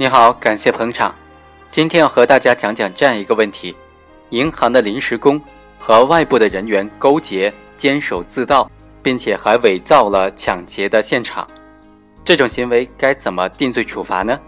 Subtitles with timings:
[0.00, 1.12] 你好，感谢捧场。
[1.72, 3.74] 今天要和大家讲讲这样一个问题：
[4.30, 5.42] 银行的临时工
[5.76, 8.70] 和外部的人员勾结、监守自盗，
[9.02, 11.44] 并且还伪造了抢劫的现场，
[12.24, 14.38] 这种行为该怎么定罪处罚呢？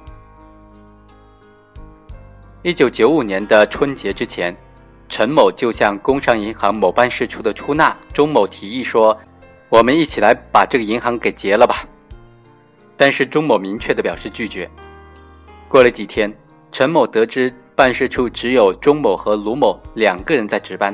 [2.63, 4.57] 一九九五年的春节之前，
[5.09, 9.19] 陈某就向工商银行某办事处的出纳钟某提议说
[9.69, 11.85] ：“我们一起来把这个银行给劫了吧。”
[12.97, 14.71] 但是钟某明确的表示拒绝。
[15.71, 16.37] 过了几天，
[16.73, 20.93] 陈某得知办事处只有钟某和卢某两个人在值班，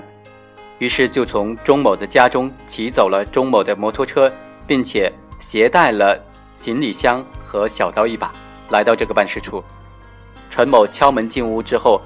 [0.78, 4.30] 于是就从钟某的家中骑走了钟某的摩托车，
[4.66, 8.30] 并且携带了行李箱和小刀一把，
[8.68, 9.64] 来到这个办事处。
[10.50, 12.02] 陈某敲门进屋之后，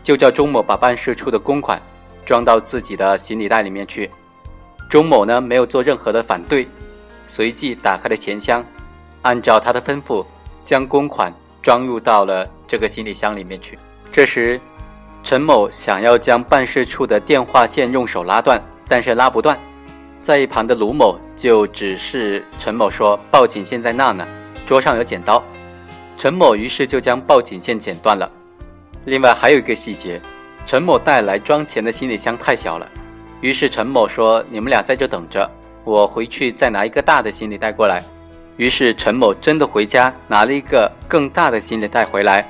[0.00, 1.82] 就叫钟某把办事处的公款
[2.24, 4.08] 装到自己的行李袋里面去。
[4.88, 6.68] 钟某呢没有做任何的反对，
[7.26, 8.64] 随即打开了钱箱，
[9.22, 10.24] 按照他的吩咐
[10.64, 11.34] 将公款。
[11.64, 13.78] 装入到了这个行李箱里面去。
[14.12, 14.60] 这时，
[15.22, 19.58] 陈某想要将办事处的电话线用手拉断，但是拉不断。
[20.20, 24.26] 在一旁的卢某就指示陈某说：“报警线在那呢，
[24.66, 25.42] 桌上有剪刀。”
[26.18, 28.30] 陈某于是就将报警线剪断了。
[29.06, 30.20] 另外还有一个细节，
[30.66, 32.86] 陈某带来装钱的行李箱太小了，
[33.40, 35.50] 于是陈某说：“你们俩在这等着，
[35.82, 38.04] 我回去再拿一个大的行李带过来。”
[38.56, 42.46] 于是陈某真的回家拿了一个更大的行李袋回来，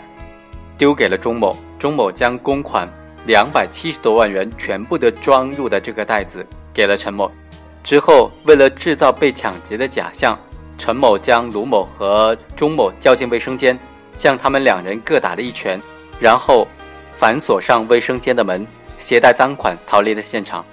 [0.77, 1.57] 丢给了钟某。
[1.77, 2.89] 钟某将公款
[3.27, 7.31] 两百七十多万元全部的装入的这个袋子给了陈某。
[7.83, 10.39] 之后，为了制造被抢劫的假象，
[10.79, 13.79] 陈某将卢某和钟某叫进卫生间，
[14.15, 15.79] 向他们两人各打了一拳，
[16.19, 16.67] 然后
[17.15, 18.67] 反锁上卫生间的门，
[18.97, 20.65] 携带赃款逃离了现场。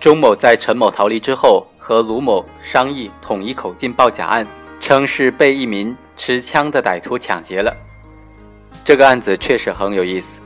[0.00, 4.46] 钟某在陈某逃离之后，和卢某商议统一口径报假案，
[4.80, 7.76] 称是被一名持枪的歹徒抢劫了。
[8.82, 10.40] 这个案子确实很有意思。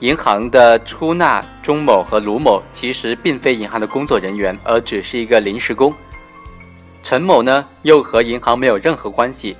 [0.00, 5.94] 银行的出纳钟某和卢某其实并非银行的工作人员，而只是一个临时工。
[7.04, 9.56] 陈某呢，又和银行没有任何关系。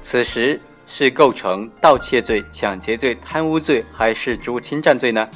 [0.00, 5.28] 此时是构成盗窃罪、抢劫罪、贪污罪，还是职务侵占罪呢？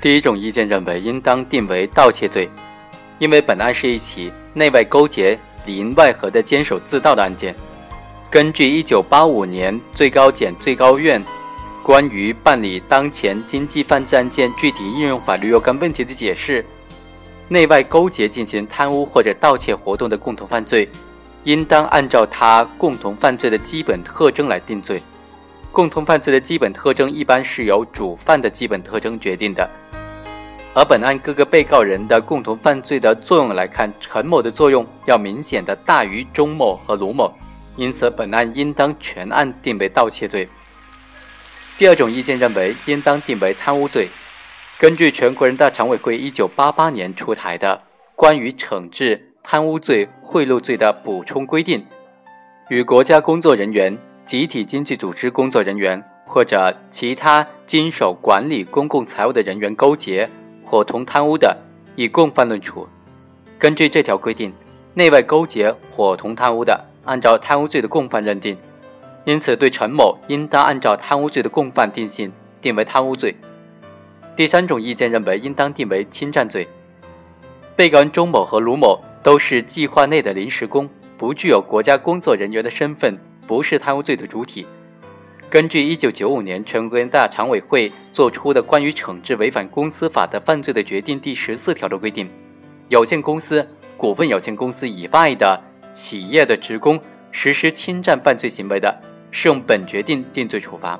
[0.00, 2.48] 第一种意见认为，应当定为盗窃罪，
[3.18, 7.54] 因为本案是一起内外勾结、里应外合的监守自盗的案件。
[8.30, 11.24] 根据1985年最高检、最高院
[11.82, 16.64] 关于办理当前经济犯罪案件具体应用法律若干问题的解释，
[17.48, 20.88] 内外勾结进行贪污或者盗窃活动的共同犯罪，
[21.44, 25.00] 应当按照他共同犯罪的基本特征来定罪。
[25.72, 29.68] 共同犯罪的基本特征一般是由主犯的基本特征决定的。
[30.76, 37.32] 而本案各个被告人的共同犯罪的作用来看，陈某的作用要明显的大于钟某和卢某，
[37.76, 40.46] 因此本案应当全案定为盗窃罪。
[41.78, 44.10] 第二种意见认为，应当定为贪污罪。
[44.78, 47.82] 根据全国人大常委会一九八八年出台的
[48.14, 51.80] 《关于惩治贪污罪、贿赂罪的补充规定》，
[52.68, 60.30] 与国家工作人员、集体经济组织工作人员或者其他经手管理公共财物的人员勾结。
[60.66, 61.56] 伙同贪污的，
[61.94, 62.88] 以共犯论处。
[63.56, 64.52] 根据这条规定，
[64.94, 68.58] 内外勾结、伙同贪污的，按照贪污罪的共犯认定。
[69.24, 73.36] 因此，对陈某应当按照贪污罪的共犯定性，定为贪污罪。
[74.34, 76.68] 第三种意见认为，应当定为侵占罪。
[77.76, 83.16] 被告人钟某和卢某都是计划内的临时工，不具有国家工作人员的身份，
[83.46, 84.66] 不是贪污罪的主体。
[85.48, 92.28] 根据一九九五年全国人大常委会作出的关于惩治违反公司法的犯罪的决定第十四条的规定，
[92.88, 95.62] 有限公司、股份有限公司以外的
[95.92, 98.92] 企业的职工实施侵占犯罪行为的，
[99.30, 100.98] 适用本决定定罪处罚。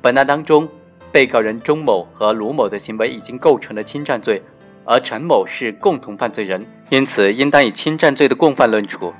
[0.00, 0.66] 本案当中，
[1.12, 4.42] 被告人钟某和卢某的行为已经构成了侵占罪，
[4.86, 9.12] 而陈某是共同犯罪人，因此应当以侵占罪的共犯论处。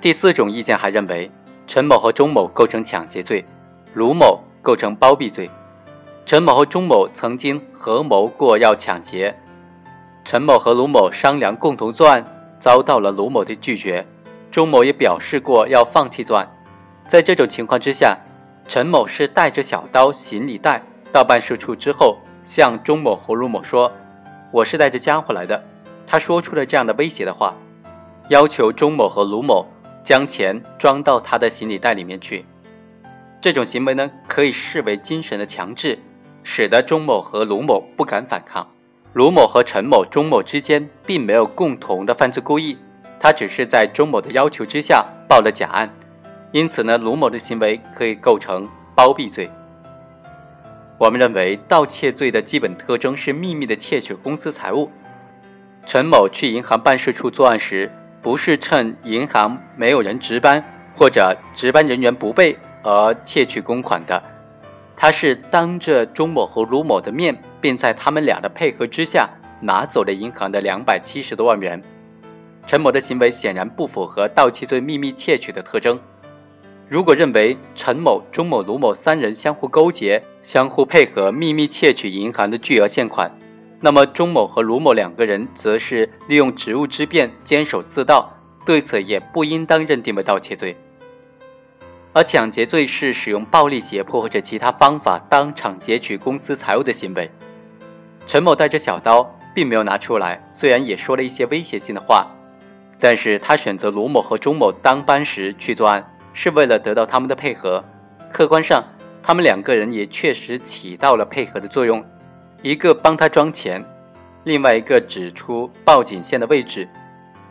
[0.00, 1.28] 第四种意见还认为，
[1.66, 3.44] 陈某和钟某构成抢劫罪。
[3.92, 5.50] 卢某构成包庇罪，
[6.24, 9.36] 陈某和钟某曾经合谋过要抢劫，
[10.24, 12.24] 陈某和卢某商量共同作案，
[12.60, 14.06] 遭到了卢某的拒绝，
[14.48, 16.48] 钟某也表示过要放弃作案。
[17.08, 18.16] 在这种情况之下，
[18.68, 23.90] 陈某是带着小刀、行李袋到办事处之后，向钟某和卢某说
[24.52, 25.60] ：“我是带着家伙来的。”
[26.06, 27.54] 他说出了这样的威胁的话，
[28.28, 29.66] 要求钟某和卢某
[30.04, 32.46] 将钱装到他的行李袋里面去。
[33.40, 35.98] 这种行为呢，可以视为精神的强制，
[36.42, 38.66] 使得钟某和卢某不敢反抗。
[39.14, 42.76] 卢某和陈某、钟某之间并没有共同的犯罪故意，
[43.18, 45.90] 他只是在钟某的要求之下报了假案。
[46.52, 49.50] 因此呢，卢某的行为可以构成包庇罪。
[50.98, 54.90] 我们认为，盗窃罪的基本特征是秘密的窃取公司财物。
[55.86, 57.90] 陈某去银行办事处作案时，
[58.20, 60.62] 不是趁银行没有人值班
[60.94, 64.22] 或者值班人员不备而窃取公款的，
[64.96, 69.28] 他是当着钟某和卢某的面，并在他们俩的配合之下。
[69.62, 71.82] 拿走了银行的两百七十多万元，
[72.66, 76.00] 陈某的行为显然不符合盗窃罪秘密窃取的特征。
[76.88, 83.30] 如果认为陈某、钟某、卢某三人相互勾结、相互配合秘密窃取银行的巨额现款，
[83.80, 88.32] 那么钟某和卢某两个人则是利用职务之便监守自盗，
[88.64, 90.74] 对此也不应当认定为盗窃罪。
[92.12, 97.30] 而抢劫罪是使用暴力胁迫或者其他方法当场劫取公司财物的行为。
[98.26, 99.36] 陈某带着小刀。
[99.52, 102.24] 并没有拿出来，虽然也说了一些威胁性的话，
[103.00, 107.84] 但是他选择卢某和钟某当班时去作案，是为了得到他们的配合。
[108.30, 108.84] 客观上，
[109.20, 112.04] 他们两个人也确实起到了配合的作用，
[112.62, 113.84] 一个帮他装钱，
[114.44, 116.88] 另外一个指出报警线的位置。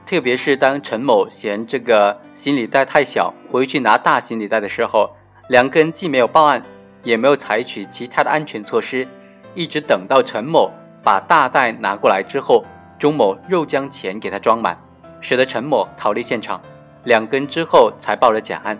[0.09, 5.15] 特别是当陈某嫌这个行李袋太小，回去拿大行李袋的时候，
[5.49, 6.63] 两个人既没有报案，
[7.03, 9.07] 也没有采取其他的安全措施，
[9.53, 10.71] 一直等到陈某。
[11.03, 12.65] 把大袋拿过来之后，
[12.97, 14.75] 钟某又将钱给他装满，
[15.21, 16.59] 使得陈某逃离现场。
[17.03, 18.75] 两根之后才报了假案。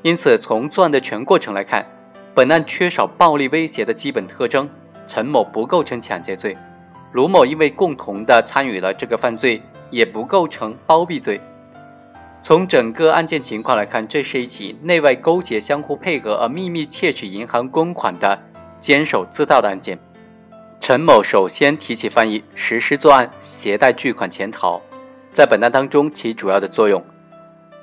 [0.00, 1.84] 因此，从作案的全过程来看，
[2.34, 4.66] 本案缺少暴力威胁的基本特征，
[5.06, 6.56] 陈某不构成抢劫罪，
[7.12, 9.60] 卢某因为共同的参与了这个犯罪，
[9.90, 11.40] 也不构成包庇罪。
[12.42, 18.38] 从整个案件情况来看，这是一起内外勾结、相互配合而秘密窃取银行公款的
[18.80, 19.98] 监守自盗的案件。
[20.80, 24.80] 陈某首先提起犯意，实施作案，携带巨款潜逃，
[25.30, 27.04] 在本案当中起主要的作用。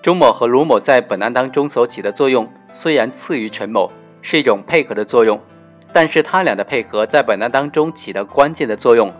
[0.01, 3.91] 钟某和卢某在本案当中所起的作用虽然次于陈某，
[4.23, 5.39] 是一种配合的作用，
[5.93, 9.13] 但是他俩的配合在本案当中起到关键的作用。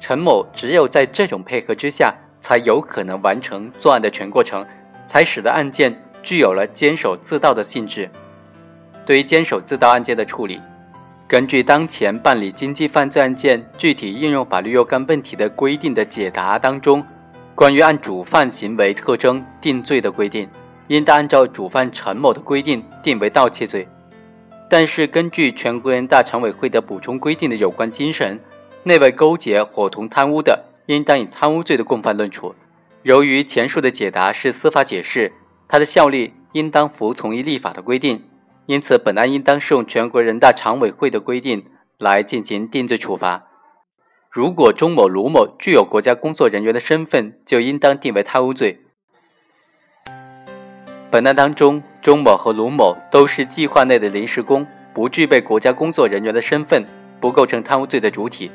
[0.00, 2.12] 陈某只有在这种配合之下，
[2.42, 4.66] 才有可能完成作案的全过程，
[5.06, 8.10] 才使得案件具有了监守自盗的性质。
[9.06, 10.60] 对于监守自盗案件的处理。
[11.26, 17.02] 根据当前办理经济犯罪案件具体应用法律若干问题的规定的解答当中，
[17.54, 20.46] 关于按主犯行为特征定罪的规定，
[20.88, 23.88] 应当按照主犯陈某的规定定为盗窃罪。
[24.68, 28.38] 但是，根据全国人大常委会的补充规定的有关精神，
[28.82, 30.62] 内外勾结、伙同贪污的，
[30.94, 32.54] 应当以贪污罪的共犯论处。
[33.02, 35.32] 由于前述的解答是司法解释，
[35.66, 38.28] 它的效力应当服从于立法的规定。
[38.66, 41.66] 因此，本案应当适用全国人大常委会的规定
[41.98, 43.48] 来进行定罪处罚。
[44.30, 48.80] 如果钟某、卢某具有国家工作人员的身份，就应当定为贪污罪。
[51.10, 56.86] 本案当中，钟某和卢某都是计划内的临时工，不具备国家工作人员的身份，
[57.20, 58.50] 不构成贪污罪的主体。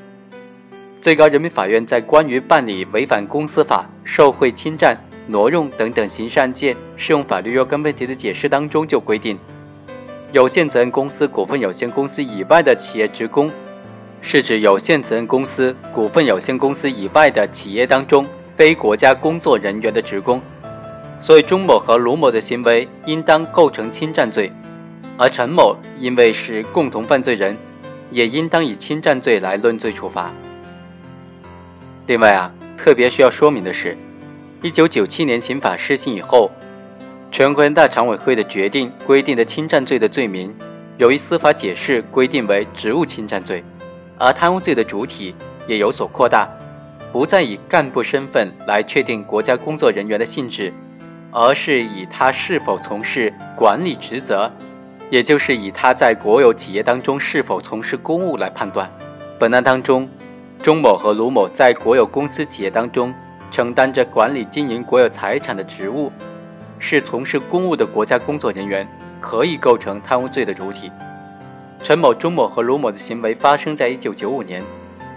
[1.00, 4.98] 最高人民法院在关于办理违反公司法、受贿、侵占、
[5.28, 9.38] 挪用等等刑事案件适用法律若干问题的解释当中就规定。
[10.32, 13.52] 有限责任公司、股份有限公司以外的企业职工，
[14.22, 20.42] 是指有限责任公司、股份有限公司以外的企业当中非国家工作人员的职工。
[21.20, 24.52] 所以，钟某和卢某的行为应当构成侵占罪，
[25.18, 27.56] 而陈某因为是共同犯罪人，
[28.12, 30.32] 也应当以侵占罪来论罪处罚。
[32.08, 33.98] 另外啊，特别需要说明的是，
[34.62, 36.50] 一九九七年刑法施行以后。
[37.30, 40.56] 全国人大常委会的决定规定的侵占罪的罪名，
[40.98, 43.62] 由于司法解释规定为职务侵占罪，
[44.18, 45.36] 而贪污罪的主体
[45.68, 46.48] 也有所扩大，
[47.12, 50.74] 不再以干部身份来确定国家工作人员的性质，
[51.34, 54.50] 而是以他是否从事管理职责，
[55.10, 58.90] 也就是以他在国有企业当中是否从事公务来判断。
[59.38, 60.10] 本案当中，
[60.62, 63.14] 钟某和卢某在国有公司企业当中
[63.50, 66.12] 承担着管理经营国有财产的职务。
[66.80, 68.88] 是从事公务的国家工作人员，
[69.20, 70.92] 可以构成贪污罪的主体。
[71.82, 74.64] 陈某、钟某和卢某的行为发生在一九九五年，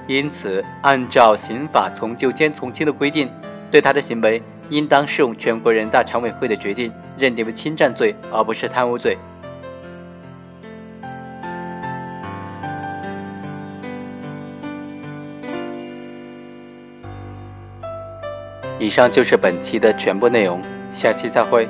[0.07, 3.31] 因此按照刑法从旧兼从轻的规定，
[3.71, 9.19] 对他的行为应当适用全国人大常委会的决定，认定为侵占罪，而不是贪污罪。
[18.81, 20.63] 以上就是本期的全部内容。
[20.91, 21.69] 下期再会。